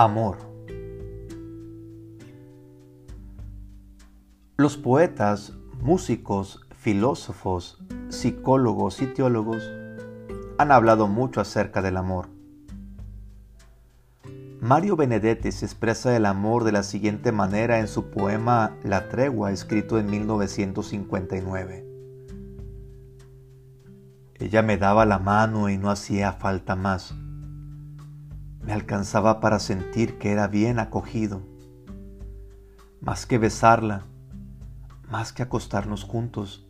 [0.00, 0.38] Amor.
[4.56, 5.52] Los poetas,
[5.82, 9.62] músicos, filósofos, psicólogos y teólogos
[10.56, 12.30] han hablado mucho acerca del amor.
[14.62, 19.52] Mario Benedetti se expresa el amor de la siguiente manera en su poema La tregua,
[19.52, 21.86] escrito en 1959.
[24.36, 27.14] Ella me daba la mano y no hacía falta más.
[28.62, 31.42] Me alcanzaba para sentir que era bien acogido.
[33.00, 34.04] Más que besarla,
[35.10, 36.66] más que acostarnos juntos,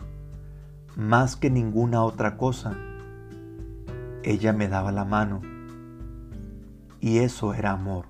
[0.96, 2.76] más que ninguna otra cosa,
[4.22, 5.40] ella me daba la mano
[7.00, 8.06] y eso era amor.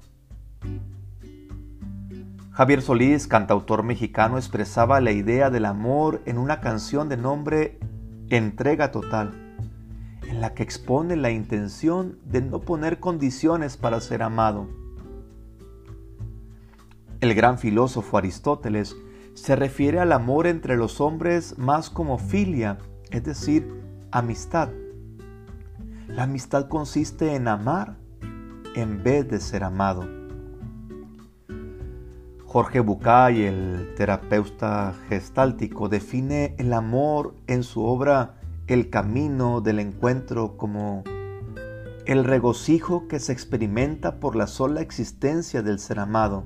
[2.52, 7.78] Javier Solís, cantautor mexicano, expresaba la idea del amor en una canción de nombre
[8.28, 9.49] Entrega Total,
[10.30, 14.68] en la que expone la intención de no poner condiciones para ser amado.
[17.20, 18.96] El gran filósofo Aristóteles
[19.34, 22.78] se refiere al amor entre los hombres más como filia,
[23.10, 24.68] es decir, amistad.
[26.06, 27.96] La amistad consiste en amar
[28.76, 30.08] en vez de ser amado.
[32.46, 38.39] Jorge Bucay, el terapeuta gestáltico, define el amor en su obra
[38.70, 41.02] El camino del encuentro como
[42.06, 46.44] el regocijo que se experimenta por la sola existencia del ser amado.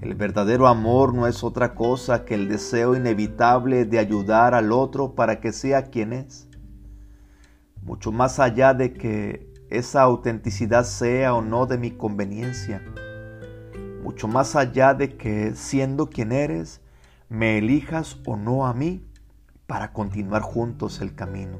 [0.00, 5.16] El verdadero amor no es otra cosa que el deseo inevitable de ayudar al otro
[5.16, 6.46] para que sea quien es.
[7.82, 12.80] Mucho más allá de que esa autenticidad sea o no de mi conveniencia.
[14.04, 16.82] Mucho más allá de que siendo quien eres,
[17.28, 19.04] me elijas o no a mí
[19.74, 21.58] para continuar juntos el camino.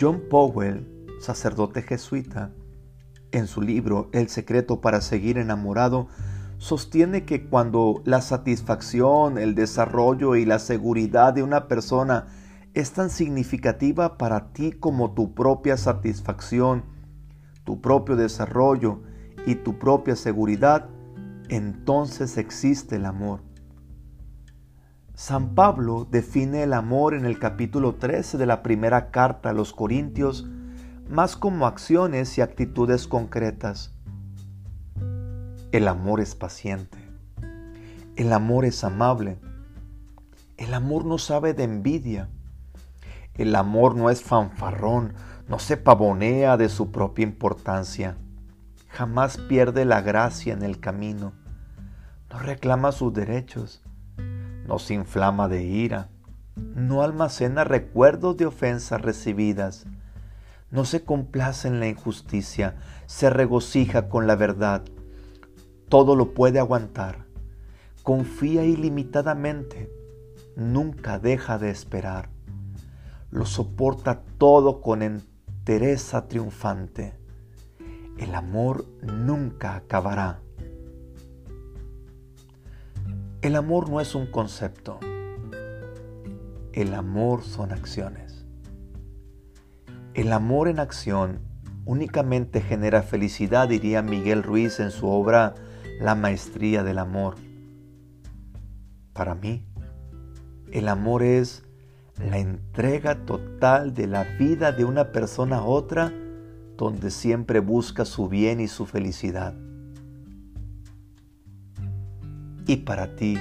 [0.00, 0.84] John Powell,
[1.20, 2.50] sacerdote jesuita,
[3.30, 6.08] en su libro El secreto para seguir enamorado,
[6.58, 12.26] sostiene que cuando la satisfacción, el desarrollo y la seguridad de una persona
[12.74, 16.86] es tan significativa para ti como tu propia satisfacción,
[17.62, 19.00] tu propio desarrollo
[19.46, 20.88] y tu propia seguridad,
[21.48, 23.45] entonces existe el amor.
[25.16, 29.72] San Pablo define el amor en el capítulo 13 de la primera carta a los
[29.72, 30.46] Corintios
[31.08, 33.94] más como acciones y actitudes concretas.
[35.72, 36.98] El amor es paciente.
[38.16, 39.38] El amor es amable.
[40.58, 42.28] El amor no sabe de envidia.
[43.32, 45.14] El amor no es fanfarrón,
[45.48, 48.18] no se pavonea de su propia importancia.
[48.88, 51.32] Jamás pierde la gracia en el camino.
[52.30, 53.82] No reclama sus derechos.
[54.66, 56.08] No se inflama de ira.
[56.56, 59.86] No almacena recuerdos de ofensas recibidas.
[60.70, 62.76] No se complace en la injusticia.
[63.06, 64.82] Se regocija con la verdad.
[65.88, 67.26] Todo lo puede aguantar.
[68.02, 69.90] Confía ilimitadamente.
[70.56, 72.30] Nunca deja de esperar
[73.30, 77.14] lo soporta todo con entereza triunfante.
[78.18, 80.40] El amor nunca acabará.
[83.46, 84.98] El amor no es un concepto.
[86.72, 88.44] El amor son acciones.
[90.14, 91.38] El amor en acción
[91.84, 95.54] únicamente genera felicidad, diría Miguel Ruiz en su obra
[96.00, 97.36] La Maestría del Amor.
[99.12, 99.64] Para mí,
[100.72, 101.62] el amor es
[102.18, 106.12] la entrega total de la vida de una persona a otra
[106.76, 109.54] donde siempre busca su bien y su felicidad.
[112.66, 113.38] Y para ti,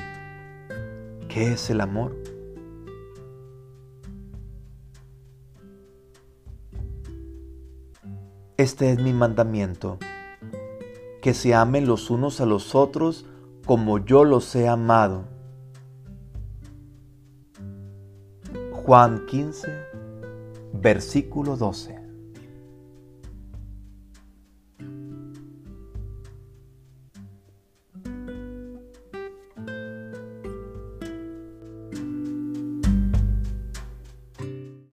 [1.28, 2.16] ¿qué es el amor?
[8.58, 9.97] Este es mi mandamiento,
[11.22, 13.25] que se amen los unos a los otros
[13.66, 15.26] como yo los he amado
[18.85, 19.67] Juan 15,
[20.73, 22.04] versículo 12.